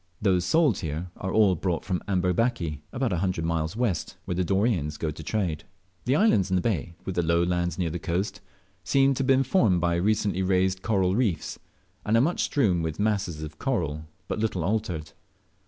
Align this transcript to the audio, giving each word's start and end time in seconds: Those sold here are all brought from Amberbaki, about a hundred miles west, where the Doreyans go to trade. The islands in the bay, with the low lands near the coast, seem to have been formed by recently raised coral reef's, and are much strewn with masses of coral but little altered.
Those 0.19 0.45
sold 0.45 0.79
here 0.79 1.11
are 1.15 1.31
all 1.31 1.53
brought 1.53 1.85
from 1.85 2.01
Amberbaki, 2.07 2.81
about 2.91 3.13
a 3.13 3.19
hundred 3.19 3.45
miles 3.45 3.75
west, 3.75 4.17
where 4.25 4.33
the 4.33 4.43
Doreyans 4.43 4.97
go 4.97 5.11
to 5.11 5.21
trade. 5.21 5.63
The 6.05 6.15
islands 6.15 6.49
in 6.49 6.55
the 6.55 6.61
bay, 6.63 6.95
with 7.05 7.13
the 7.13 7.21
low 7.21 7.43
lands 7.43 7.77
near 7.77 7.91
the 7.91 7.99
coast, 7.99 8.41
seem 8.83 9.13
to 9.13 9.19
have 9.19 9.27
been 9.27 9.43
formed 9.43 9.79
by 9.79 9.93
recently 9.97 10.41
raised 10.41 10.81
coral 10.81 11.15
reef's, 11.15 11.59
and 12.03 12.17
are 12.17 12.21
much 12.21 12.41
strewn 12.41 12.81
with 12.81 12.99
masses 12.99 13.43
of 13.43 13.59
coral 13.59 14.05
but 14.27 14.39
little 14.39 14.63
altered. 14.63 15.11